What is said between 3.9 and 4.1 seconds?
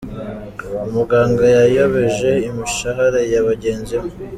be